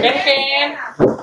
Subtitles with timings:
[0.00, 1.19] Ken Ken.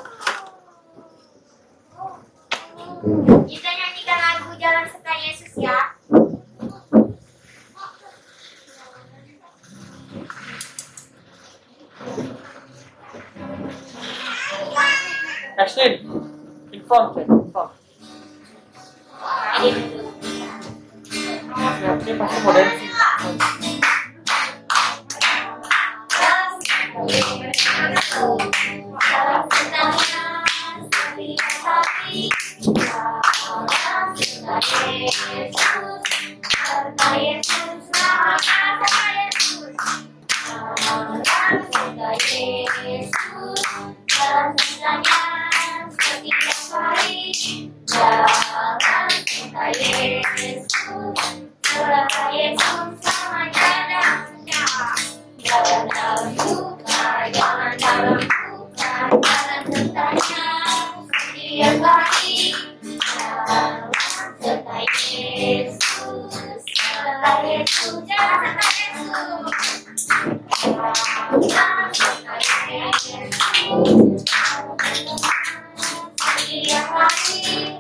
[77.28, 77.77] Dia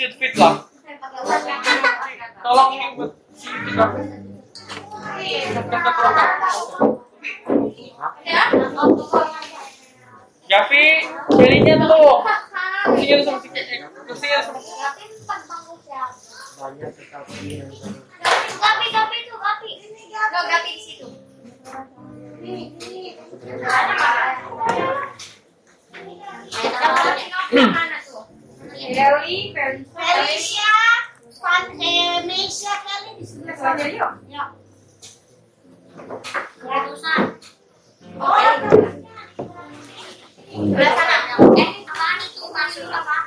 [0.02, 0.66] Shoot fit lah
[2.42, 3.86] Tolong ini buat si tiga
[13.22, 13.54] tuh sama si
[14.42, 14.58] sama
[18.58, 19.72] Gapi, gapi tuh, gapi.
[20.18, 21.14] No, gapi tuh?
[28.72, 30.72] Dewi, Felicia,
[31.42, 31.76] Van,
[32.26, 33.84] Misha Kelly di sebelah sana.
[34.32, 34.56] Ya.
[36.64, 37.22] Ratusan.
[38.16, 38.38] Oh,
[40.48, 41.18] sebelah sana.
[41.60, 42.44] Eh, apaan itu?
[42.48, 43.18] Masuk apa?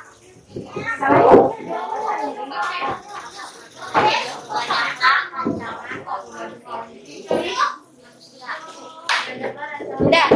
[10.01, 10.27] Udah.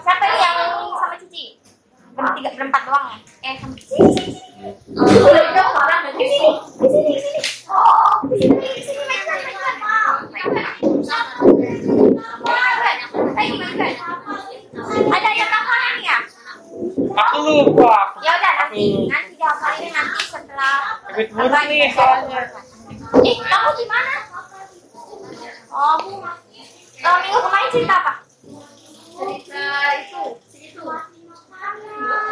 [0.00, 0.56] Siapa nih yang
[0.96, 1.60] sama Cici?
[2.20, 3.18] Bertiga, berempat doang ya?
[3.48, 3.56] Eh.
[3.56, 4.12] Oh, sini.
[6.76, 7.40] Sini, di sini.
[7.72, 9.00] Oh, sini, sini.
[15.10, 16.18] Ada yang hafalin ya?
[17.10, 19.34] Aku lupa Ya udah nanti nanti
[19.90, 22.40] nanti setelah buruk nih soalnya
[23.20, 24.14] Eh, kamu gimana?
[25.72, 25.96] Oh.
[27.00, 28.14] Eh, minggu kemarin cerita apa?
[29.16, 29.64] Cerita
[29.98, 30.22] itu,
[30.60, 30.84] itu.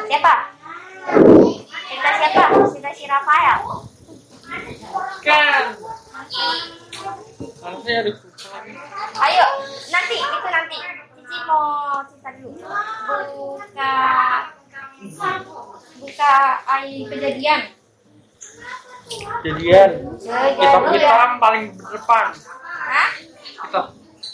[0.09, 0.35] Siapa?
[1.89, 2.43] Cerita siapa?
[2.69, 3.59] Cerita si Rafael.
[5.23, 5.65] Kan
[7.59, 8.13] Harusnya ada
[9.19, 9.47] Ayo,
[9.91, 10.77] nanti itu nanti.
[11.19, 12.57] Cici mau cerita dulu.
[13.59, 13.95] Buka
[15.99, 16.35] buka
[16.67, 17.61] ai kejadian.
[19.41, 21.01] Kejadian Kitab Kejadian.
[21.01, 22.27] hitam paling depan
[22.69, 23.09] Hah?
[23.41, 23.85] Kitab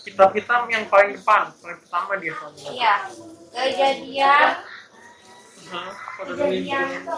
[0.02, 2.94] Kitab hitam yang paling depan Paling pertama dia soalnya Iya.
[3.54, 4.50] Kejadian
[5.64, 7.08] Hah, kejadian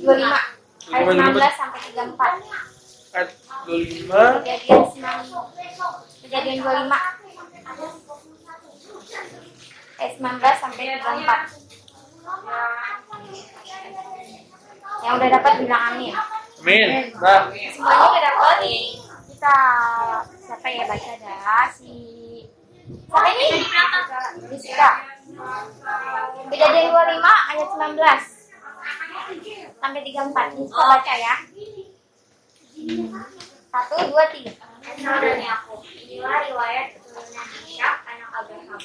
[0.00, 0.12] 25
[0.92, 2.20] ayat 19 sampai 34.
[3.16, 3.28] Ayat
[3.64, 6.92] 25 Kejadian 9 Kejadian 25
[10.00, 11.60] ayat 19 sampai 34.
[15.00, 16.12] Yang udah dapat bilang amin.
[16.60, 18.56] Amin Nah Semuanya udah dapat.
[19.32, 19.56] Kita
[20.44, 21.96] siapa ya baca dah si
[22.90, 23.46] ini?
[24.50, 24.90] Rizka.
[26.50, 30.58] Kejadian 25 ayat 19 sampai 34.
[30.58, 31.34] Rizka baca ya.
[33.70, 34.50] Satu, dua, tiga.
[34.80, 38.80] Saudari aku, inilah riwayat keturunan Ishak, anak Abraham.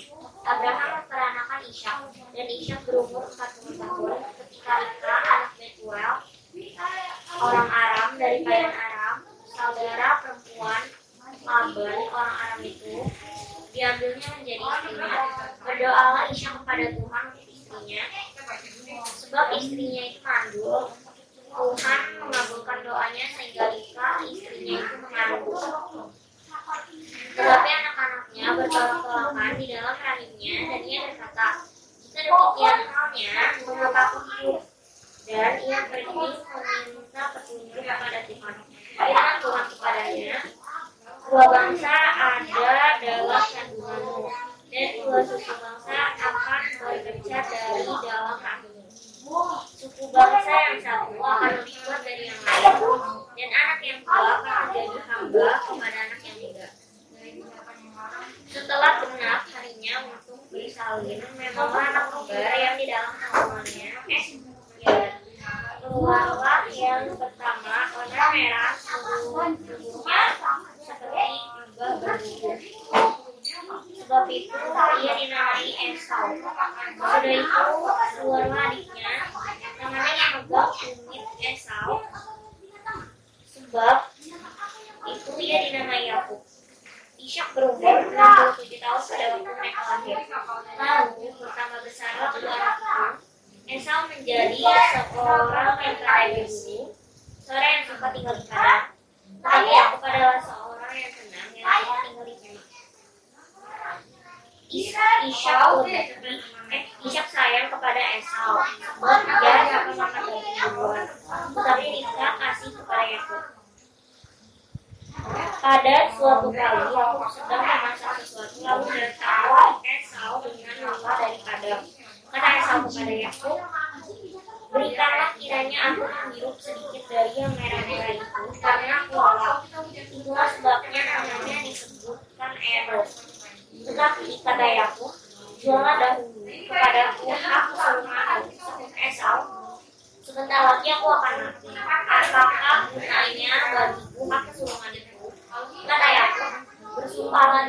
[0.45, 6.13] Abraham memperanakan Ishak, dan Ishak berumur 40 tahun ketika Rika, anak Betuel,
[7.41, 9.15] orang Aram dari kain Aram,
[9.50, 10.83] saudara perempuan
[11.47, 12.93] Laban, orang Aram itu,
[13.75, 15.22] diambilnya menjadi istrinya.
[15.60, 18.03] Berdoalah Ishak kepada Tuhan untuk istrinya,
[19.03, 20.96] sebab istrinya itu mandul,
[21.51, 26.12] Tuhan mengabulkan doanya sehingga Rika istrinya itu mengandung.
[27.36, 31.48] Tetapi anak-anaknya bertolak-tolakan di dalam rahimnya dan ia berkata,
[32.00, 33.32] jika demikian halnya,
[33.67, 34.63] mengapa aku hidup?
[35.25, 38.55] Dan ia pergi meminta petunjuk kepada Tuhan.
[38.96, 40.38] Firman Tuhan kepadanya,
[41.25, 44.29] dua bangsa ada dalam kandunganmu
[44.70, 48.86] dan dua suku bangsa akan berkerja dari dalam rahimmu.
[49.74, 52.74] Suku bangsa yang satu akan berbuat dari yang lain
[53.34, 56.67] dan anak yang tua akan menjadi hamba kepada anak yang muda.
[58.46, 64.25] Setelah genap harinya untuk beri salin, memang anak kembar yang di dalam kandungannya eh
[64.86, 65.25] ya
[65.82, 68.74] keluarlah yang pertama warna merah
[75.01, 76.36] ia dinamai Esau.
[76.36, 77.65] Sudah itu
[78.20, 78.85] keluarlah adiknya,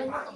[0.04, 0.35] Bye.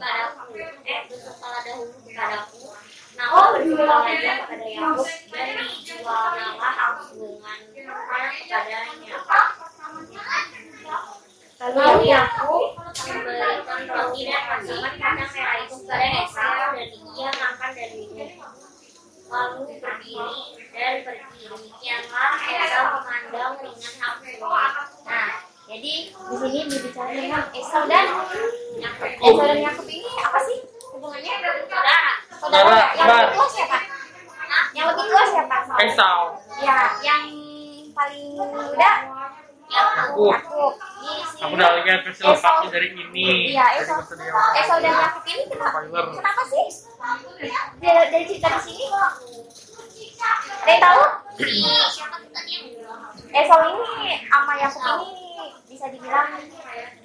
[54.77, 56.29] Ini bisa dibilang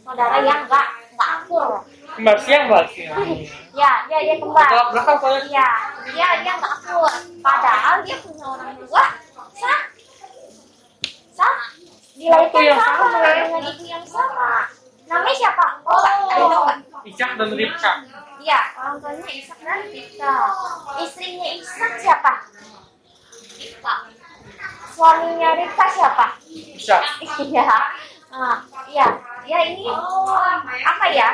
[0.02, 1.70] saudara yang enggak enggak akur.
[2.16, 3.28] Kembar siang mbak siang.
[3.76, 4.68] Ya, dia dia kembar.
[4.70, 5.44] Belak belakang soalnya.
[5.50, 5.68] Iya,
[6.12, 7.12] dia dia nggak akur.
[7.42, 9.06] Padahal dia punya orang tua
[9.56, 9.82] sah,
[11.32, 11.58] sah,
[12.20, 13.20] dilahirkan yang sama sama.
[13.24, 14.52] dengan ibu yang sama.
[15.06, 15.66] Namanya siapa?
[15.86, 16.80] Oh, nggak, ada tahu nggak?
[17.06, 17.94] Ishak dan Ribka.
[18.42, 20.36] Iya, orang tuanya Ishak dan Ribka.
[21.06, 22.34] Istrinya Ishak siapa?
[23.56, 23.94] Ribka.
[24.96, 26.26] Suaminya Ribka siapa?
[26.48, 27.02] Ishak.
[27.44, 27.68] Iya,
[28.32, 29.08] nah, iya,
[29.44, 29.84] ya ini
[30.80, 31.30] apa ya?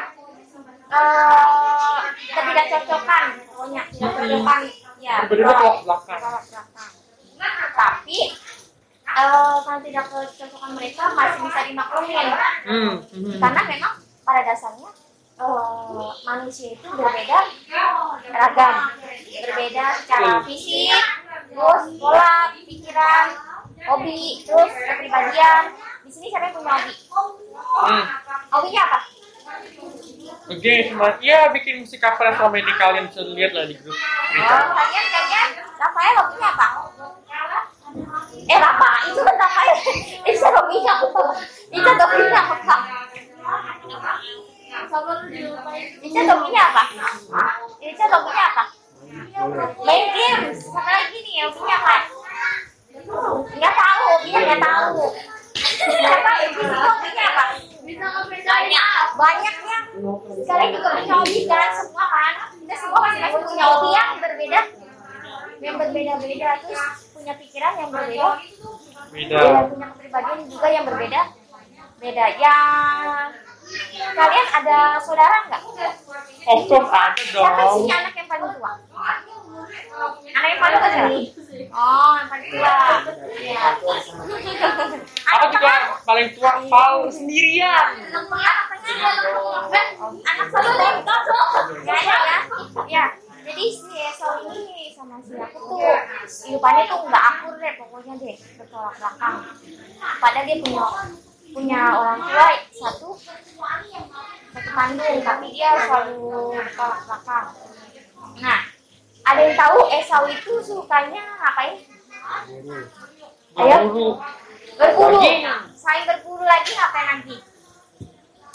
[0.91, 1.97] Eh,
[2.28, 4.62] ketidakcocokan, pokoknya tidak cocokan.
[4.97, 6.19] Ya, Berbeda belak belakang.
[6.19, 6.91] belakang belakang.
[7.71, 8.17] Tapi
[9.06, 12.28] eh, kalau tidak kecocokan mereka masih bisa dimaklumin
[12.62, 12.93] Hmm.
[13.02, 13.39] hmm.
[13.39, 14.89] karena memang pada dasarnya
[15.38, 17.39] eh, manusia itu berbeda
[18.30, 18.76] ragam,
[19.41, 21.02] berbeda secara fisik,
[21.50, 23.26] terus pola pikiran,
[23.87, 25.63] hobi, terus kepribadian.
[26.01, 26.93] Di sini siapa yang punya hobi?
[27.81, 28.05] Hmm.
[28.51, 28.99] Hobinya apa?
[30.51, 33.95] Oke, cuma ya bikin musik cover yang selama ini kalian bisa lihat lah di grup.
[33.95, 35.41] Oh, kalian kayaknya
[35.79, 36.67] Rafael hobinya apa?
[38.47, 39.75] Eh, Rafa, itu kan Rafael.
[40.31, 41.21] Itu hobinya apa?
[41.71, 42.75] Itu hobinya apa?
[46.01, 46.83] Itu hobinya apa?
[47.79, 48.63] Itu hobinya apa?
[49.83, 50.43] Main game.
[50.55, 52.20] Satu lagi nih, hobinya apa?
[53.01, 55.03] Nggak tahu, hobinya nggak tahu.
[56.01, 56.31] Apa?
[56.45, 57.45] Itu hobinya apa?
[58.41, 59.05] Banyak.
[59.11, 59.77] Banyaknya.
[60.47, 61.69] Kalian juga punya hobi kan?
[61.75, 62.33] Semua kan?
[62.55, 64.61] Kita semua masing-masing punya hobi yang berbeda.
[65.61, 66.49] Yang berbeda-beda.
[66.63, 66.83] Terus
[67.13, 68.29] punya pikiran yang berbeda.
[69.11, 69.37] Beda.
[69.41, 71.21] Dan punya kepribadian juga yang berbeda.
[72.01, 72.25] Beda.
[72.41, 73.25] Yang
[74.17, 75.61] kalian ada saudara nggak?
[76.41, 77.93] Of course ada Siapa sih dong.
[77.93, 78.71] anak yang paling tua?
[80.33, 81.40] Anak yang paling tua?
[81.71, 82.75] Oh, yang paling tua.
[83.39, 83.63] Iya.
[85.31, 87.88] Aku juga paling tua Paul sendirian.
[90.01, 90.69] Anak satu
[91.88, 92.38] Ya, ya, ya.
[92.91, 93.05] Ya.
[93.41, 95.81] Jadi si Esau ini sama si aku tuh
[96.29, 99.36] kehidupannya tuh nggak akur deh pokoknya deh bertolak belakang.
[100.21, 100.86] Padahal dia punya
[101.51, 107.45] punya orang tua satu satu kandung tapi dia selalu bertolak belakang.
[108.45, 108.62] Nah,
[109.31, 111.79] ada yang tahu Esau itu sukanya ngapain?
[113.55, 113.77] Ayo.
[114.75, 115.19] Berburu.
[115.71, 117.37] Selain berburu lagi ngapain lagi?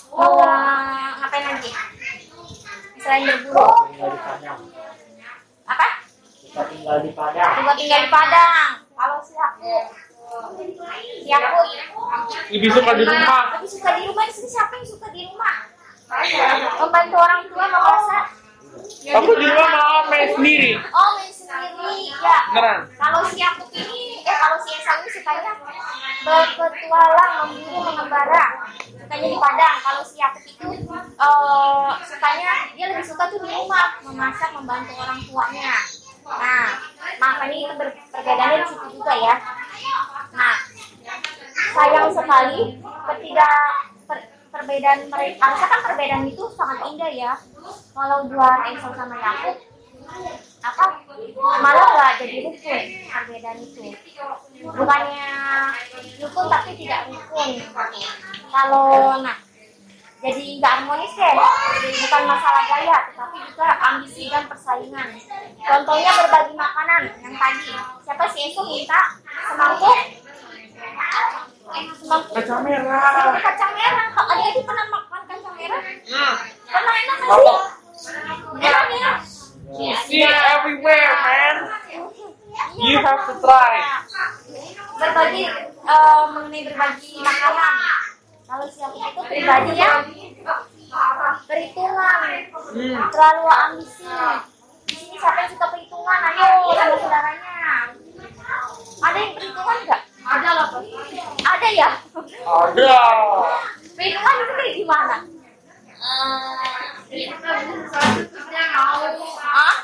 [0.07, 1.71] Eh, ngapain lagi?
[3.01, 3.69] Selain berburu.
[5.67, 5.87] Apa?
[6.45, 7.51] Kita tinggal di Padang.
[7.57, 8.69] Juga tinggal di Padang.
[8.97, 9.73] Kalau si aku,
[11.21, 11.61] si aku
[12.53, 13.45] Lebih suka di rumah.
[13.61, 14.25] lebih suka di rumah.
[14.25, 15.57] Di sini siapa yang suka di rumah?
[16.81, 17.67] Membantu orang tua
[18.77, 19.17] memasak.
[19.17, 20.73] Aku di rumah malah main sendiri.
[20.91, 22.13] Oh, main sendiri.
[22.21, 22.39] Ya.
[22.53, 22.79] Beneran.
[22.93, 25.53] Kalau si Yakub ini, eh kalau si Esau ini sukanya
[26.23, 28.45] berpetualang, memburu, mengembara.
[28.77, 29.77] Sukanya di padang.
[29.81, 30.67] Kalau si Yakub itu
[30.99, 35.75] eh, sukanya dia lebih suka tuh di rumah, memasak, membantu orang tuanya.
[36.27, 36.67] Nah,
[37.23, 39.35] makanya itu ber- perbedaannya di situ juga ya.
[40.35, 40.57] Nah,
[41.71, 43.96] sayang sekali ketidak per-
[44.57, 45.37] perbedaan mereka.
[45.45, 47.33] Harusnya kan perbedaan itu sangat indah ya.
[47.93, 49.57] Kalau buat Esau sama Yakub,
[50.65, 50.85] apa?
[51.37, 53.81] Malah nggak jadi rukun perbedaan itu.
[54.65, 55.31] Bukannya
[56.25, 57.51] rukun tapi tidak rukun.
[58.49, 59.37] Kalau nah
[60.17, 61.35] jadi nggak harmonis deh.
[62.07, 65.09] Bukan masalah gaya tetapi juga ambisi dan persaingan.
[65.61, 67.73] Contohnya berbagi makanan yang tadi.
[68.07, 69.01] Siapa si Esau minta
[69.53, 70.26] semangkuk
[71.67, 73.35] Kacang merah.
[73.43, 74.07] kacang merah.
[74.15, 75.81] Kak, adik-adik pernah makan kacang merah?
[75.83, 76.35] Hmm.
[76.67, 77.63] pernah enak nggak Kalau-
[78.57, 79.13] enak ya
[80.07, 81.57] See everywhere, man.
[82.79, 83.83] You have to try.
[84.97, 87.75] berbagi eh, mengenai berbagi makanan.
[88.47, 90.07] Kalau siapa itu pribadi yang
[91.45, 92.21] perhitungan.
[92.73, 92.97] Hmm.
[93.11, 94.07] terlalu ambisi.
[94.87, 96.19] Di sini siapa yang suka perhitungan?
[96.31, 97.53] Ayo sama saudaranya
[98.97, 100.67] ada yang perhitungan nggak ada lah
[101.67, 101.91] ada ya
[102.47, 102.95] Ada.
[103.99, 105.17] perhitungan itu kayak gimana
[109.57, 109.75] Ah?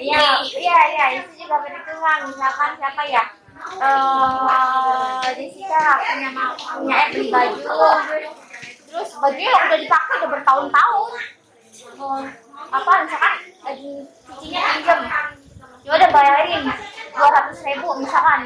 [0.00, 0.24] Iya,
[0.56, 2.18] iya, iya, itu juga perhitungan.
[2.30, 3.24] Misalkan siapa ya?
[3.60, 7.60] Eh, Jessica punya punya eh, beli baju,
[8.88, 11.10] terus bajunya udah dipakai udah bertahun-tahun.
[12.00, 12.24] Oh,
[12.72, 13.90] apa misalkan lagi
[14.24, 15.00] cucinya pinjam,
[15.84, 16.64] ya udah bayarin
[17.10, 18.40] dua ratus ribu misalkan.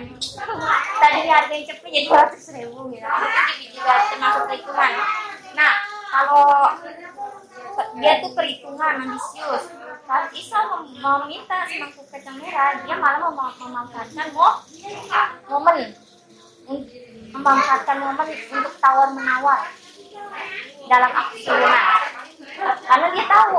[1.00, 3.06] Tadinya harganya cepet jadi dua ratus ribu gitu.
[3.60, 4.90] Itu juga termasuk perhitungan.
[5.54, 5.72] Nah,
[6.10, 6.46] kalau
[7.98, 9.64] dia tuh perhitungan ambisius
[10.04, 14.60] saat Isa mem- meminta semangkuk kacang merah dia malah mem- memanfaatkan mo-
[15.48, 15.78] momen
[17.34, 19.60] memanfaatkan momen untuk tawar menawar
[20.86, 21.48] dalam aksi
[22.84, 23.58] karena dia tahu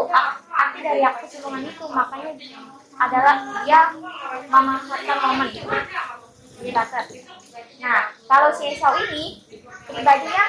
[0.53, 2.31] arti dari aksi itu makanya
[2.95, 3.35] adalah
[3.67, 3.81] dia
[4.47, 5.47] memanfaatkan momen
[6.55, 7.03] jadi bater
[7.79, 9.43] nah kalau si Esau ini
[9.85, 10.45] pribadinya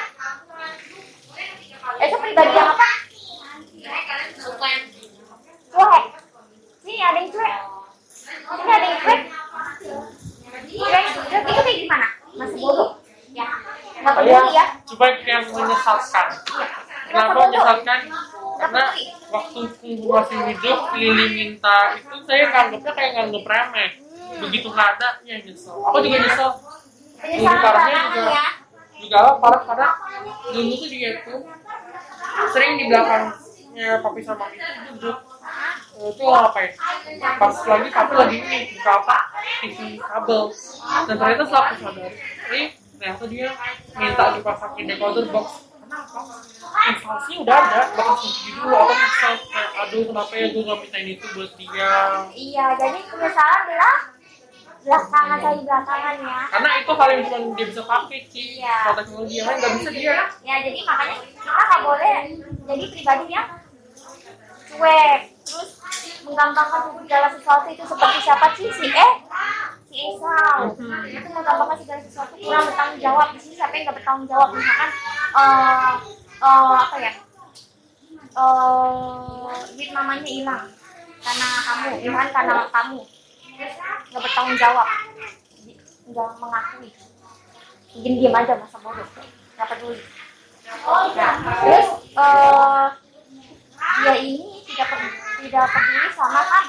[1.97, 2.91] itu pribadi yang apa?
[5.77, 6.05] cuek.
[6.87, 7.55] Ini ada yang cuek.
[8.47, 9.21] Ini ada yang cuek?
[10.67, 11.05] Cuek.
[11.31, 12.09] Cuek itu kayak gimana?
[12.37, 12.91] Masih bodoh?
[13.37, 13.47] Ya.
[14.01, 14.67] Nggak peduli ya.
[14.89, 16.27] Coba yang menyesatkan.
[17.07, 17.49] Kenapa bodoh?
[17.53, 18.01] menyesatkan?
[18.57, 18.85] Karena
[19.37, 19.61] waktu
[20.01, 23.91] masih hidup, Lili minta itu saya nganggapnya kayak nganggap remeh.
[24.39, 25.77] Begitu nggak ada, ya nyesel.
[25.79, 26.51] Aku juga nyesel.
[27.17, 28.47] penyesalan parahnya juga- ya
[28.97, 29.89] Juga parah karena
[30.47, 31.41] dulu tuh dia tuh
[32.51, 35.17] sering di belakangnya papi sama itu duduk.
[35.97, 36.71] Eh, Itu ngapain?
[37.39, 39.19] Pas lagi papi lagi ini buka apa?
[39.63, 40.43] TV kabel.
[41.07, 42.13] Dan ternyata setelah aku sadari,
[42.53, 43.49] eh ternyata dia
[43.95, 45.47] minta dipasakin decoder box.
[45.87, 46.19] Kenapa?
[46.91, 48.75] Inflasinya udah ada, bakal subsidi dulu.
[48.91, 51.95] Nyesel kayak, aduh kenapa ya gue nggak mintain itu buat dia.
[52.35, 53.99] iya jadi penyesalan bilang
[54.87, 58.47] belakangan kali belakangan ya Karena itu hal yang cuma dia bisa pakai sih.
[58.59, 58.77] Iya.
[58.83, 60.17] Kalau teknologi yang lain nggak bisa dia.
[60.43, 62.17] ya jadi makanya kita nggak boleh
[62.67, 63.49] jadi pribadi yang
[64.67, 65.71] cuek terus
[66.27, 69.13] menggampangkan segala sesuatu itu seperti siapa sih si eh
[69.87, 70.75] si Esau
[71.07, 73.27] itu menggampangkan segala sesuatu kurang bertanggung jawab.
[73.35, 74.49] Di sini siapa yang nggak bertanggung jawab?
[74.51, 74.91] Misalkan
[75.37, 75.95] eh
[76.43, 77.13] eh, apa ya?
[78.37, 80.67] Eh duit mamanya hilang
[81.23, 83.01] karena kamu hilang karena kamu.
[84.11, 84.89] Nggak bertanggung jawab.
[86.11, 86.91] Nggak mengakui.
[87.97, 89.07] Diem diem aja masa bodoh
[89.57, 90.03] nggak peduli.
[91.17, 92.87] Nah terus eh
[94.03, 96.65] dia ini tidak peduli, tidak peduli sama kan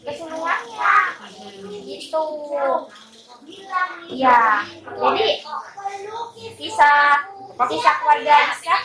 [0.00, 0.94] kesulungannya
[1.84, 2.24] gitu
[4.10, 4.40] ya
[4.84, 5.26] jadi
[6.56, 7.00] kisah
[7.60, 8.82] kisah keluarga Ishak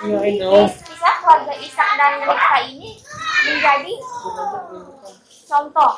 [0.00, 0.68] Iya, I know.
[0.68, 3.00] kisah keluarga Ishak dan Ribka ini
[3.48, 3.92] menjadi
[5.48, 5.90] contoh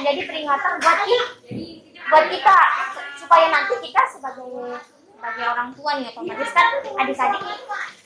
[0.00, 1.26] menjadi peringatan buat kita
[2.10, 2.58] buat kita
[3.16, 4.76] supaya nanti kita sebagai
[5.10, 7.58] sebagai orang tua nih otomatis kan adik-adik nih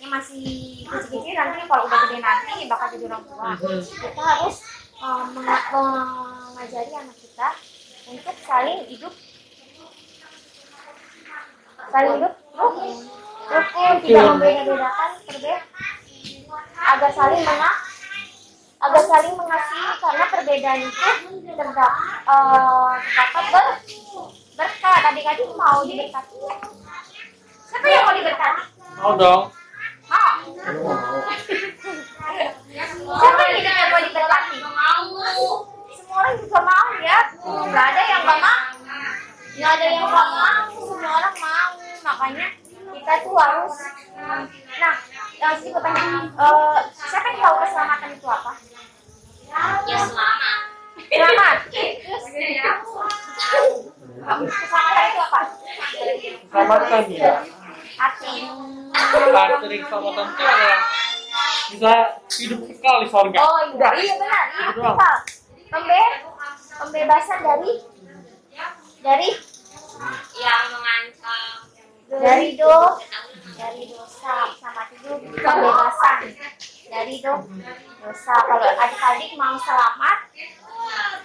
[0.02, 0.46] yang masih
[0.87, 3.46] kecil-kecil nanti kalau udah gede nanti bakal jadi orang tua.
[3.59, 4.57] Kita harus
[5.02, 7.48] um, menga- mengajari anak kita
[8.11, 9.14] untuk saling hidup.
[11.90, 12.35] Saling hidup?
[12.54, 12.94] Rukun
[13.44, 15.62] rukun tidak membeda-bedakan perbedaan.
[16.74, 17.76] Agar saling mengak
[18.85, 21.09] agar saling mengasihi karena perbedaan itu
[21.57, 21.92] terdapat
[22.28, 23.66] eh, terdapat ber
[24.54, 26.37] berkat adik-adik mau diberkati.
[27.64, 28.62] Siapa yang mau diberkati?
[29.00, 29.42] Mau dong.
[33.14, 34.58] Siapa yang tidak mau diberkati?
[34.60, 37.18] Semua orang juga mau ya.
[37.72, 38.60] Gak ada yang gak mau.
[39.56, 40.62] Gak ada yang gak mau.
[40.76, 41.70] Semua orang mau.
[42.04, 42.46] Makanya
[42.92, 43.74] kita tuh harus.
[44.80, 44.94] Nah,
[45.40, 48.52] yang sih gue tanya, eh, siapa yang tahu keselamatan itu apa?
[49.88, 50.60] Ya selamat.
[51.08, 51.58] Selamat.
[54.34, 55.40] Keselamatan itu apa?
[56.52, 57.32] Selamatkan dia.
[59.04, 59.42] Artinya.
[59.60, 60.80] Arti keselamatan itu adalah
[61.74, 61.92] bisa
[62.40, 63.38] hidup kekal di sorga.
[63.40, 64.94] Oh iya, iya benar, iya betul.
[65.72, 66.02] Pembe
[66.78, 67.72] pembebasan dari?
[69.04, 69.28] Dari?
[70.38, 71.56] Yang mengancam.
[72.04, 72.76] dari do
[73.58, 74.54] dari dosa.
[74.60, 76.18] Sama itu pembebasan.
[76.92, 77.34] Dari do
[78.04, 78.34] dosa.
[78.38, 80.18] Kalau adik-adik mau selamat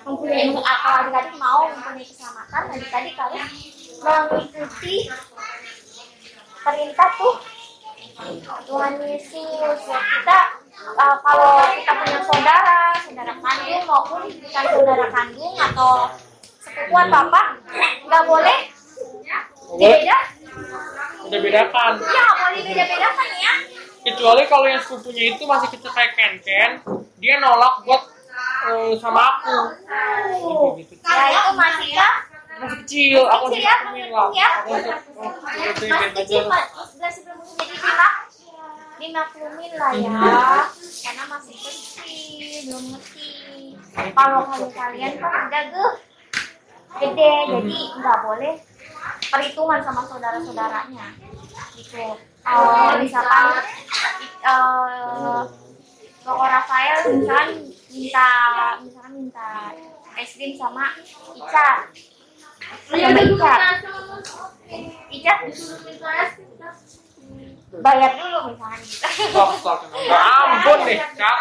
[0.08, 3.44] mempunyai kalau adik-adik mau mempunyai keselamatan, adik-adik harus
[4.00, 4.96] mengikuti
[6.64, 7.36] perintah tuh
[8.40, 10.40] Tuhan Yesus ya kita
[10.96, 15.92] uh, kalau kita punya saudara saudara kandung maupun bukan saudara kandung atau
[16.60, 17.42] sepupu atau apa
[18.06, 18.60] nggak boleh
[19.80, 20.20] dibeda
[21.30, 21.94] Udah bedakan.
[22.02, 23.54] ya nggak boleh dibeda bedakan ya
[24.00, 26.72] Kecuali kalau yang sepupunya itu masih kecil kayak Ken Ken,
[27.20, 28.08] dia nolak buat
[28.72, 29.76] eh, sama aku.
[30.80, 31.04] Gitu, gitu.
[31.04, 32.10] ya itu masih ya
[32.60, 34.28] Masih kecil, aku Kecil masih ya, lah.
[34.32, 34.50] ya.
[34.52, 36.44] Aku masih, kecil aja.
[36.46, 38.14] mas- masih belum jadi dimak
[39.00, 40.12] dimaklumin lah ya
[41.00, 43.32] karena masih kecil belum ngerti
[44.12, 45.92] kalau kalian kalian kan udah geh
[47.00, 48.54] gede jadi nggak boleh
[49.26, 51.16] perhitungan sama saudara-saudaranya
[51.74, 51.96] gitu.
[52.40, 53.46] Eh, misalkan
[54.42, 55.40] eh
[56.20, 57.50] Koko Rafael misalkan
[57.88, 58.30] minta
[58.78, 59.50] misalkan minta
[60.14, 60.92] es krim sama
[61.32, 61.88] Ica
[62.90, 63.54] sama Ica
[65.10, 65.34] Ica
[67.80, 68.66] bayar dulu gitu
[69.62, 69.80] stop.
[70.10, 71.40] Ya ampun deh, Kak.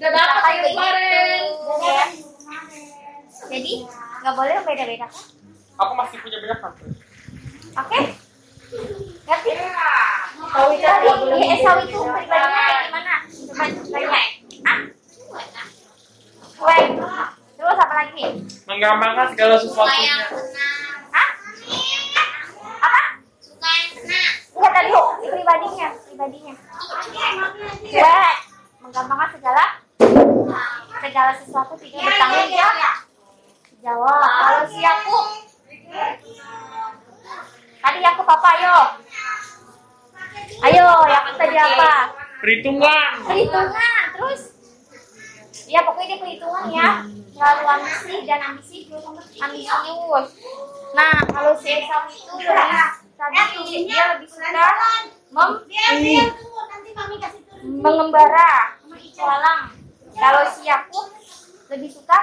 [0.00, 1.42] Udah dapat kayak kemarin.
[3.50, 3.72] Jadi
[4.20, 5.10] nggak boleh beda-beda kan?
[5.80, 6.72] Aku masih punya banyak kan.
[7.84, 7.98] Oke?
[9.28, 9.50] Ngerti?
[10.40, 11.36] Tahu itu nggak boleh.
[11.36, 13.14] Ya, Esau itu pribadinya kayak gimana?
[13.92, 14.22] Tanya.
[14.64, 14.78] Ah?
[16.60, 16.84] Weh.
[17.60, 18.24] Terus apa lagi?
[18.64, 20.08] Menggampangkan segala Suka sesuatunya.
[20.08, 20.80] yang tenang.
[21.12, 21.30] Hah?
[22.80, 23.02] Apa?
[23.36, 24.32] Suka yang tenang.
[24.56, 26.54] Enggak tadi oh, pribadinya, pribadinya.
[27.84, 28.34] Weh.
[28.80, 29.64] Menggampangkan segala
[31.04, 32.96] segala sesuatu tidak bertanggung jawab.
[33.84, 34.24] Jawab.
[34.24, 35.16] Kalau si aku
[37.80, 38.76] Tadi aku papa ayo.
[40.64, 41.92] Ayo, aku tadi apa?
[42.40, 43.10] Perhitungan.
[43.28, 44.49] Perhitungan, terus
[45.70, 46.88] Ya pokoknya dia perhitungan ya.
[47.30, 48.90] Terlalu ambisi dan ambisi
[49.38, 50.28] Ambisius.
[50.98, 54.48] Nah kalau si Esau itu lebih Tadi dia lebih suka
[55.30, 55.50] mem
[57.60, 58.80] mengembara
[59.20, 59.76] Walang
[60.16, 61.06] Kalau si Yakub
[61.70, 62.18] lebih suka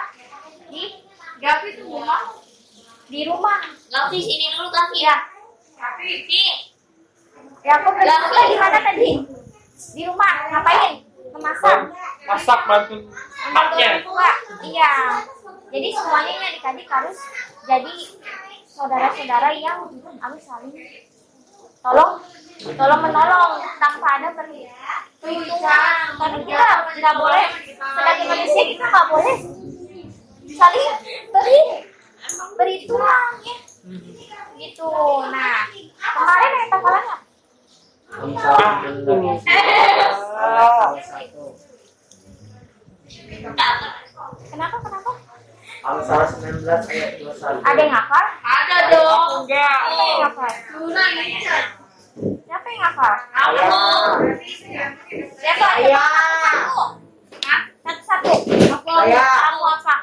[0.67, 1.07] di
[1.37, 2.41] Gapi tuh mau.
[3.07, 3.61] di rumah.
[3.87, 4.99] Gavi sini dulu Gavi.
[4.99, 5.15] Ya.
[6.01, 6.73] Sini.
[7.63, 9.09] Yakub lebih suka di mana tadi?
[9.95, 10.33] Di rumah.
[10.51, 11.06] Ngapain?
[11.33, 11.79] Memasak.
[12.27, 12.95] Masak bantu
[13.51, 14.03] maknya.
[14.63, 14.91] iya.
[15.67, 17.17] Jadi semuanya ini adik-adik harus
[17.67, 17.95] jadi
[18.67, 19.91] saudara-saudara yang
[20.23, 20.71] harus saling
[21.83, 22.23] tolong
[22.75, 25.95] tolong menolong tanpa ada perhitungan.
[26.15, 26.67] Karena kita
[26.99, 29.37] nggak boleh sebagai manusia kita nggak boleh
[30.47, 30.87] saling
[31.35, 31.59] beri
[32.55, 33.57] perhitungan ya.
[34.57, 34.89] Gitu.
[35.31, 35.67] Nah
[35.99, 37.26] kemarin yang tanggalannya
[44.47, 45.11] kenapa kenapa
[45.77, 47.63] Al-Salah 19 ayat 21.
[47.63, 49.23] ada yang hafal Ada dong.
[49.39, 49.77] Enggak.
[49.87, 51.57] siapa yang Luna bisa.
[52.17, 54.17] siapa yang hafal Ayah.
[55.37, 56.05] siapa Saya.
[57.77, 59.23] satu satu satu aku Saya.
[59.23, 59.93] kamu apa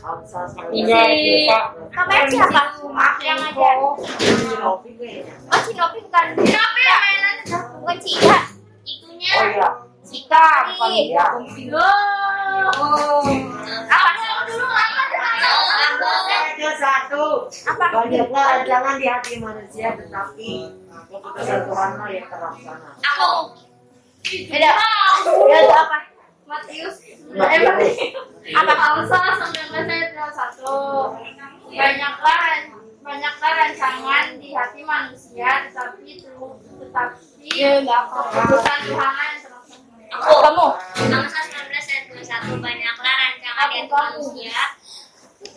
[0.00, 1.06] Al-Salah 19 Enggak,
[1.46, 1.64] Pak.
[1.94, 2.60] namanya siapa
[3.22, 7.00] yang ngajar oh si Novi bukan Novi yang
[7.80, 8.38] bukan Cika
[8.82, 9.32] Itunya.
[9.34, 9.68] Oh iya.
[10.00, 11.24] Cika bukan Iya.
[12.76, 13.24] oh
[13.88, 14.10] apa
[14.46, 16.10] dulu apa
[16.60, 17.48] Ayat satu.
[17.48, 20.76] apa Banyaklah jangan di hati manusia tetapi
[21.08, 22.90] keputusan Tuhan yang terlaksana.
[23.00, 23.32] Aku.
[24.22, 24.70] beda
[25.24, 25.96] beda apa
[26.44, 26.96] Matius.
[28.50, 31.16] apa Alsa 19 ayat 21.
[31.70, 32.42] Banyaklah
[33.00, 39.86] banyaklah rancangan di hati manusia tetapi tetapi keputusan Tuhan yang terlaksana.
[40.10, 40.34] Aku.
[40.44, 40.66] kamu
[41.08, 44.60] Amsal 19 ayat 21 banyaklah rancangan hati manusia,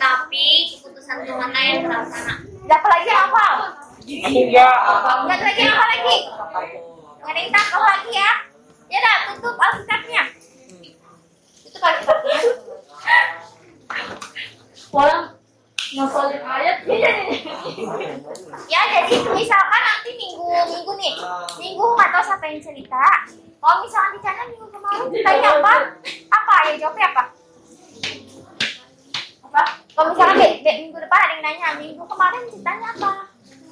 [0.00, 2.34] tapi keputusan Tuhan yang terlaksana.
[2.64, 3.56] Siapa lagi yang hafal?
[4.00, 4.78] Aku enggak.
[5.28, 6.16] Enggak lagi yang hafal lagi.
[7.20, 8.32] Nggak ada yang lagi ya.
[8.88, 10.22] Ya dah, tutup Alkitabnya.
[11.74, 12.38] kali kitabnya.
[14.94, 15.22] Orang
[15.94, 16.76] ngafalin ayat
[18.66, 21.14] Ya jadi misalkan nanti minggu minggu nih,
[21.56, 23.04] minggu nggak tahu siapa yang cerita.
[23.56, 25.74] Kalau misalkan di sana minggu kemarin ceritanya apa?
[26.28, 27.22] Apa ya jawabnya apa?
[29.44, 29.60] Apa?
[29.94, 33.10] Kalau misalkan dek, dek minggu depan ada yang nanya minggu kemarin ceritanya apa?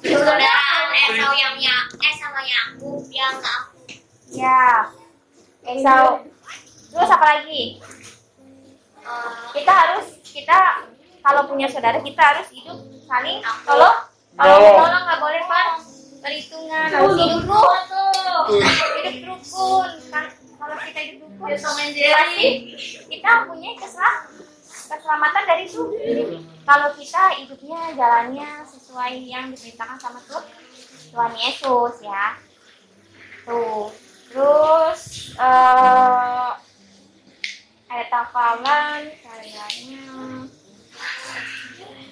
[0.03, 0.51] Saudara
[0.91, 3.79] Esau yang ya, eh sama Yakub yang aku.
[4.33, 4.91] Ya,
[5.63, 6.27] Esau.
[6.89, 7.79] Terus apa lagi?
[8.99, 10.59] eh, Kita harus kita
[11.23, 13.95] kalau punya saudara kita harus hidup saling tolong.
[14.33, 14.75] Kalau Tolong.
[14.75, 15.67] tolong nggak boleh kan
[16.19, 17.79] perhitungan harus hidup rukun.
[19.07, 20.25] Hidup rukun kan
[20.59, 22.47] kalau kita hidup rukun pasti
[23.07, 24.15] kita punya keselam
[24.83, 25.83] keselamatan dari itu.
[26.63, 30.45] Kalau kita hidupnya jalannya sesuai yang diperintahkan sama Tuhan
[31.13, 32.35] Tuhan Yesus ya.
[33.47, 33.91] Tuh.
[34.33, 35.01] Terus
[35.37, 36.51] eh
[37.93, 40.01] ayat hafalan kayaknya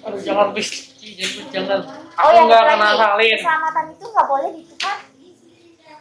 [0.02, 1.80] Aduh, jangan bis, jangan, jangan.
[2.18, 3.18] Aku Oh nggak akan.
[3.22, 4.98] Keselamatan itu nggak boleh ditukar.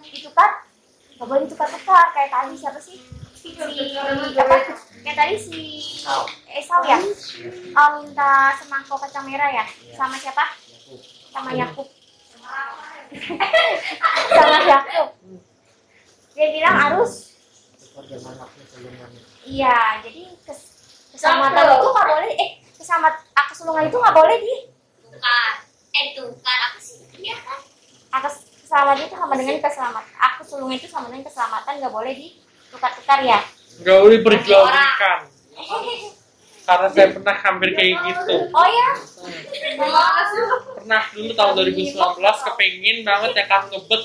[0.01, 0.51] Ditukar,
[1.15, 2.05] nggak boleh ditukar-tukar.
[2.17, 2.97] Kayak tadi siapa sih?
[3.37, 3.53] Si
[4.37, 4.55] apa?
[5.01, 5.59] Kayak tadi si
[6.49, 6.97] Esau ya.
[7.77, 9.65] Oh, minta semangkok kacang merah ya.
[9.93, 10.49] Sama siapa?
[11.29, 11.87] Sama Yakub.
[14.35, 15.09] sama Yakub.
[16.33, 17.37] Dia bilang harus.
[19.45, 20.59] Iya, jadi kes,
[21.11, 22.33] keselamatan itu nggak boleh.
[22.39, 22.51] Eh,
[22.81, 24.55] keselamat, ah, kesulungan itu nggak boleh di
[25.05, 25.53] tukar.
[25.93, 27.05] Eh tukar apa sih?
[27.21, 27.61] Iya kan?
[28.11, 30.13] atas keselamatan itu sama dengan keselamatan.
[30.19, 33.39] Aku sulung itu sama dengan keselamatan nggak boleh ditukar-tukar ya.
[33.79, 35.19] Nggak boleh berjual-belikan.
[36.67, 38.35] Karena saya pernah hampir kayak gitu.
[38.53, 38.89] Oh ya?
[40.77, 44.03] Pernah dulu tahun 2019 kepengin banget ya kan ngebet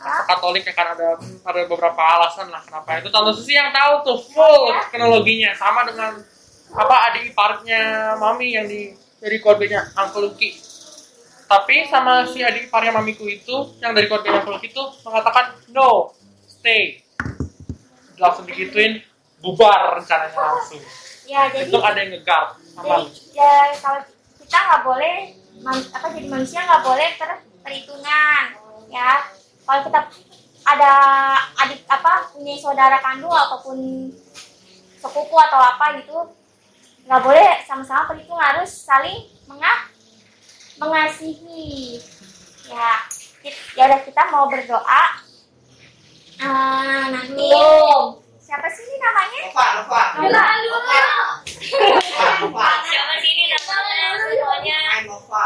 [0.00, 4.00] Masa Katolik ya kan ada ada beberapa alasan lah kenapa itu Tante Susi yang tahu
[4.00, 6.24] tuh full teknologinya sama dengan
[6.70, 10.56] apa adik iparnya mami yang di dari keluarganya Uncle Lucky.
[11.50, 16.14] Tapi sama si adik iparnya mamiku itu yang dari keluarganya Uncle Lucky itu mengatakan no
[16.46, 17.02] stay.
[18.16, 19.02] Langsung digituin
[19.42, 20.80] bubar rencananya langsung.
[21.26, 24.00] Ya jadi itu ada yang ngegar sama jadi ya, kalau
[24.40, 25.16] kita nggak boleh
[25.94, 28.42] apa jadi manusia nggak boleh ter- perhitungan
[28.90, 29.26] ya.
[29.66, 30.00] Kalau kita
[30.66, 30.92] ada
[31.66, 34.10] adik apa punya saudara kandung ataupun
[35.00, 36.39] sepupu atau apa gitu
[37.06, 39.88] nggak boleh sama-sama perhitungan harus saling menga
[40.80, 42.00] mengasihi.
[42.68, 43.04] Ya
[43.76, 45.02] ya udah kita mau berdoa.
[46.40, 47.52] Ah, nanti.
[48.40, 49.40] Siapa sih ini namanya?
[49.52, 50.00] Nova, Nova.
[50.24, 50.44] Nova.
[52.40, 52.68] Nova.
[52.88, 54.00] Siapa sini namanya?
[54.24, 54.78] semuanya?
[55.04, 55.44] Nova.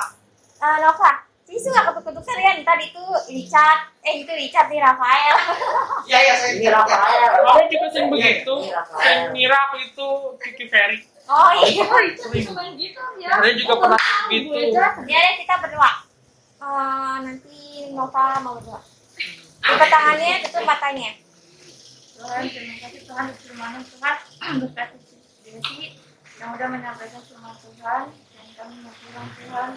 [0.63, 1.11] Eh, Nova.
[1.45, 3.93] Sih suka ketuk-ketukan ya ntar itu Richard.
[4.01, 5.37] Eh itu Richard nih Rafael.
[6.09, 7.31] Iya, iya, saya Ini Rafael.
[7.45, 8.55] Aku juga sering begitu.
[8.65, 9.01] Iya, Rafael.
[9.05, 10.09] sering ngira aku itu
[10.41, 11.85] Kiki Ferry oh iya
[12.21, 14.77] sering saya juga pernah begitu
[15.09, 15.93] ya deh kita berdoa
[16.65, 17.61] Eh, nanti
[17.93, 18.81] Nova mau berdoa
[19.61, 21.13] buka tangannya tutup matanya
[22.15, 24.15] Tuhan, terima kasih Tuhan untuk firman Tuhan
[24.65, 24.97] berkati
[25.45, 25.93] Desi
[26.35, 29.69] yang udah menyampaikan firman Tuhan dan kami mengulang Tuhan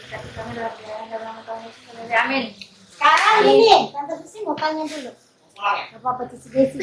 [0.00, 2.16] berkati kami dalam jalan dalam nama Tuhan Yesus Kristus.
[2.16, 2.44] Amin.
[2.88, 5.12] Sekarang ini, Tante Susi mau tanya dulu.
[5.52, 5.84] Pulang ya?
[5.92, 6.82] Apa apa Cici Desi?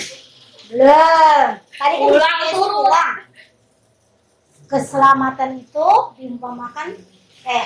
[0.69, 1.47] Belum.
[1.71, 2.83] Tadi kan Ulang, suruh.
[2.85, 3.13] bilang,
[4.67, 5.87] Keselamatan itu
[6.19, 6.91] diumpamakan
[7.47, 7.65] eh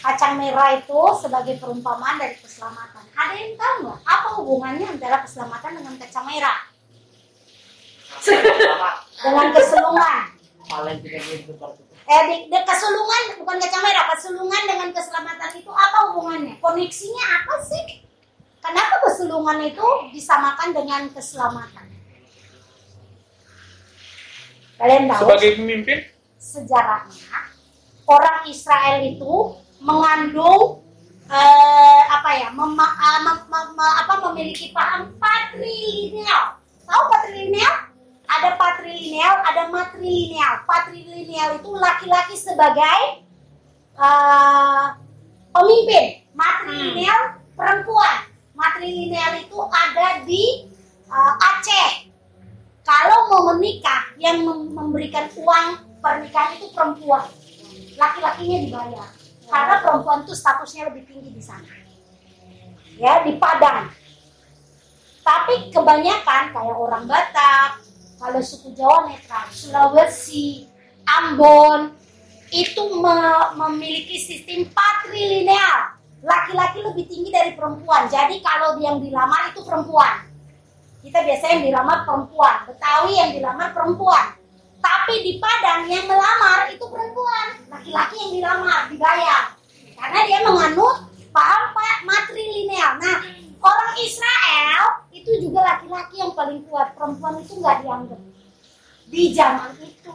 [0.00, 3.04] kacang merah itu sebagai perumpamaan dari keselamatan.
[3.12, 6.58] Ada yang tahu nggak apa hubungannya antara keselamatan dengan kacang merah?
[8.24, 8.94] Selamat.
[9.20, 10.24] Dengan kesulungan.
[10.64, 11.70] Paling tidak ditukar
[12.10, 16.58] Eh, di, di kesulungan bukan kacang merah, kesulungan dengan keselamatan itu apa hubungannya?
[16.58, 18.02] Koneksinya apa sih?
[18.58, 21.86] Kenapa kesulungan itu disamakan dengan keselamatan?
[24.74, 25.98] Kalian tahu sebagai pemimpin
[26.40, 27.52] sejarahnya
[28.08, 30.80] orang Israel itu mengandung
[31.28, 36.58] eh, apa ya mema- eh, mem- mem- mem- apa memiliki paham patrilineal.
[36.88, 37.92] Tahu patrilineal?
[38.30, 40.64] Ada patrilineal, ada matrilineal.
[40.64, 43.22] Patrilineal itu laki-laki sebagai
[43.94, 44.84] eh,
[45.52, 46.24] pemimpin.
[46.34, 48.26] Matrilineal perempuan.
[48.56, 50.72] Matrilineal itu ada di
[51.06, 52.10] eh, Aceh.
[52.80, 57.28] Kalau mau menikah, yang mem- memberikan uang pernikahan itu perempuan.
[57.96, 59.08] Laki-lakinya dibayar.
[59.50, 61.68] Karena perempuan itu statusnya lebih tinggi di sana.
[62.96, 63.92] Ya, di Padang.
[65.20, 67.84] Tapi kebanyakan kayak orang Batak,
[68.16, 70.68] kalau suku Jawa netral, Sulawesi,
[71.04, 71.96] Ambon,
[72.50, 75.96] itu me- memiliki sistem patrilineal.
[76.20, 78.08] Laki-laki lebih tinggi dari perempuan.
[78.08, 80.28] Jadi kalau yang dilamar itu perempuan.
[81.00, 84.36] kita biasanya yang dilamar perempuan, Betawi yang dilamar perempuan.
[84.80, 89.52] Tapi di Padang yang melamar itu perempuan, laki-laki yang dilamar dibayar.
[89.92, 90.96] Karena dia menganut
[91.30, 92.96] paham Pak matrilineal.
[92.96, 93.16] Nah,
[93.60, 98.20] orang Israel itu juga laki-laki yang paling kuat, perempuan itu nggak dianggap
[99.10, 100.14] di zaman itu.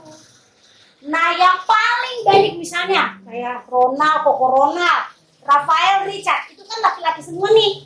[1.05, 5.13] Nah, yang paling banyak misalnya kayak Ronald, Koko Ronald,
[5.45, 7.85] Rafael, Richard, itu kan laki-laki semua nih.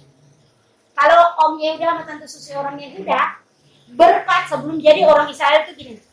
[0.96, 3.20] Kalau Om Yehuda sama Tante Susi orang Yehuda,
[3.96, 6.09] berkat sebelum jadi orang Israel itu gini.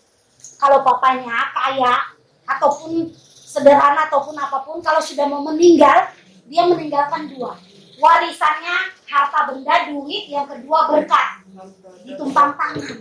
[0.57, 2.16] Kalau papanya kaya,
[2.48, 3.12] ataupun
[3.44, 6.09] sederhana, ataupun apa pun, kalau sudah mau meninggal,
[6.48, 7.57] dia meninggalkan dua.
[7.96, 11.44] Warisannya harta benda, duit, yang kedua berkat.
[12.04, 13.00] Ditumpang tangan.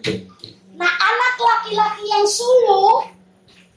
[0.75, 3.11] Nah, anak laki-laki yang sulung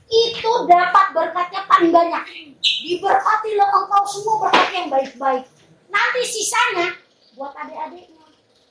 [0.09, 2.23] itu dapat berkatnya paling banyak.
[2.59, 5.45] Diberkatilah engkau semua berkat yang baik-baik.
[5.91, 6.97] Nanti sisanya
[7.35, 8.25] buat adik-adiknya.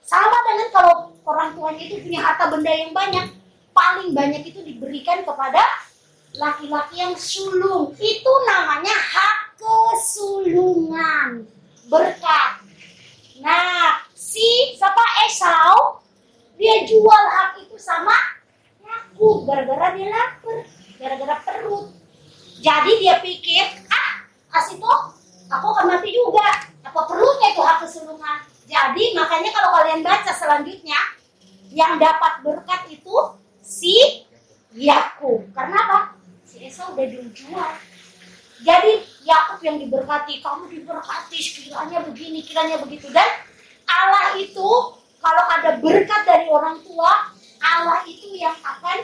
[0.07, 0.93] Sama dengan kalau
[1.27, 3.25] orang tuanya itu punya harta benda yang banyak,
[3.77, 5.61] paling banyak itu diberikan kepada
[6.33, 7.93] laki-laki yang sulung.
[8.01, 11.45] Itu namanya hak kesulungan,
[11.85, 12.65] berkat.
[13.37, 16.01] Nah, si siapa Esau
[16.57, 18.17] dia jual hak itu sama
[18.81, 20.65] Yakub gara-gara dia lapar,
[20.97, 21.93] gara-gara perut.
[22.57, 23.61] Jadi dia pikir,
[23.93, 25.13] ah, kasih toh,
[25.53, 26.65] aku akan mati juga.
[26.81, 28.41] Apa perlunya itu hak kesulungan?
[28.65, 30.97] Jadi makanya kalau kalian baca selanjutnya,
[31.71, 33.15] yang dapat berkat itu
[33.67, 34.23] si
[34.71, 35.51] Yakub.
[35.51, 35.99] Karena apa?
[36.47, 37.75] Si Esau udah dijual.
[38.63, 43.11] Jadi Yakub yang diberkati, kamu diberkati, kiranya begini, kiranya begitu.
[43.11, 43.27] Dan
[43.85, 48.97] Allah itu kalau ada berkat dari orang tua, Allah itu yang akan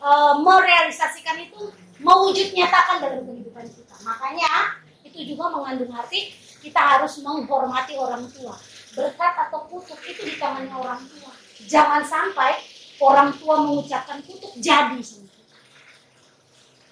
[0.00, 0.10] e,
[0.40, 3.94] merealisasikan itu, mewujud nyatakan dalam kehidupan kita.
[4.08, 6.32] Makanya itu juga mengandung arti
[6.64, 8.56] kita harus menghormati orang tua.
[8.96, 11.28] Berkat atau kutuk itu di tangannya orang tua.
[11.68, 12.56] Jangan sampai
[13.00, 15.56] orang tua mengucapkan kutuk jadi sama kita.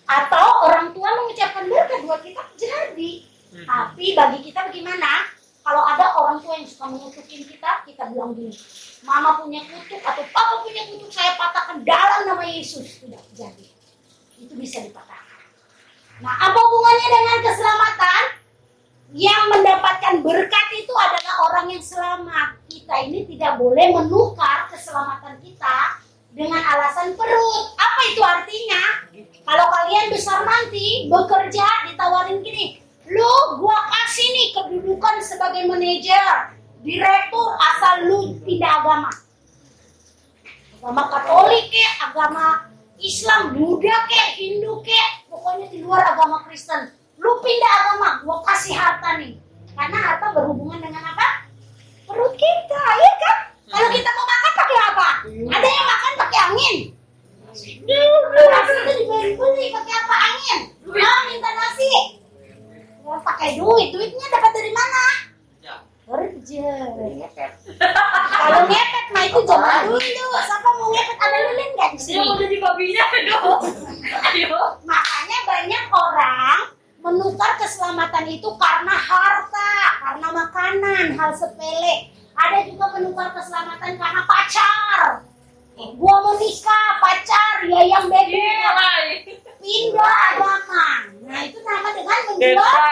[0.07, 3.13] Atau orang tua mengucapkan berkat buat kita jadi.
[3.53, 5.29] Tapi bagi kita bagaimana?
[5.63, 8.51] Kalau ada orang tua yang suka mengutukin kita, kita bilang gini,
[9.07, 12.99] Mama punya kutuk atau Papa punya kutuk, saya patahkan dalam nama Yesus.
[12.99, 13.67] Tidak jadi.
[14.43, 15.39] Itu bisa dipatahkan.
[16.19, 18.42] Nah, apa hubungannya dengan keselamatan?
[19.13, 22.57] Yang mendapatkan berkat itu adalah orang yang selamat.
[22.65, 26.01] Kita ini tidak boleh menukar keselamatan kita
[26.33, 27.77] dengan alasan perut.
[27.77, 28.83] Apa itu artinya?
[29.45, 32.81] Kalau kalian besar nanti bekerja ditawarin gini,
[33.13, 39.13] lu gua kasih nih kedudukan sebagai manajer, direktur asal lu tidak agama.
[40.81, 42.65] Agama Katolik ke, agama
[42.97, 47.02] Islam, Buddha ke, Hindu ke, pokoknya di luar agama Kristen.
[47.23, 49.39] Lu pindah agama, gua kasih harta nih.
[49.79, 51.47] Karena harta berhubungan dengan apa?
[52.11, 53.37] Perut kita, ya kan?
[53.71, 55.09] Kalau kita mau makan pakai apa?
[55.31, 56.77] Ada yang makan pakai angin.
[57.53, 60.61] Nasi itu dibeli-beli pakai apa angin?
[60.99, 61.93] Ah, minta nasi.
[63.07, 63.89] Ya, pakai duit.
[63.95, 65.05] Duitnya dapat dari mana?
[66.03, 66.75] Kerja.
[68.43, 69.99] Kalau ngepet mah itu zaman dulu.
[70.43, 72.27] Siapa mau ngepet ada lilin nggak di sini?
[72.43, 73.63] jadi babinya dong.
[74.11, 74.61] Ayo.
[74.83, 76.72] Makanya banyak orang
[77.03, 79.75] menukar keselamatan itu karena harta,
[80.07, 82.15] karena makanan, hal sepele.
[82.33, 85.27] Ada juga menukar keselamatan karena pacar.
[85.99, 91.11] Gua mau nikah, pacar, ya yang bebek, pindah agama.
[91.27, 92.87] Nah itu nama dengan menjual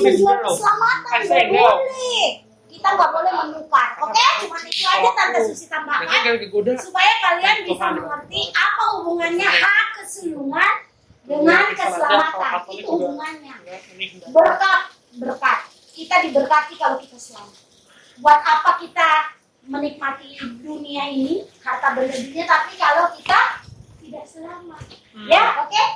[0.00, 1.20] menjual keselamatan
[1.52, 1.60] no.
[1.60, 2.24] boleh.
[2.66, 4.24] Kita nggak boleh menukar, oke?
[4.46, 6.06] Cuma itu aja tante Susi tambahkan
[6.80, 10.85] supaya kalian bisa mengerti apa hubungannya hak kesulungan
[11.26, 13.54] dengan keselamatan itu hubungannya.
[14.30, 14.80] berkat
[15.18, 15.58] berkat.
[15.90, 17.58] Kita diberkati kalau kita selamat.
[18.22, 19.34] Buat apa kita
[19.66, 23.40] menikmati dunia ini harta benda tapi kalau kita
[24.06, 24.82] tidak selamat.
[25.12, 25.26] Hmm.
[25.26, 25.70] ya oke?
[25.72, 25.86] Okay?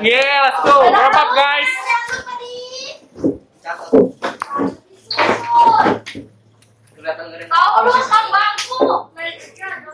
[0.00, 0.88] Yeah, let's go.
[0.88, 1.70] berkat guys.
[6.94, 9.84] Kelihatan Kalau lu sama bangku, mereka